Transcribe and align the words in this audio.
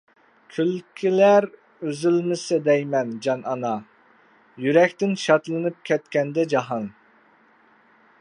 كۈلكىلەر 0.53 1.45
ئۈزۈلمىسە 1.89 2.57
دەيمەن 2.67 3.11
جان 3.27 3.45
ئانا، 3.51 3.73
يۈرەكتىن 4.65 5.15
شادلىنىپ 5.25 5.79
كەتكەندە 5.91 6.47
جاھان. 6.55 6.89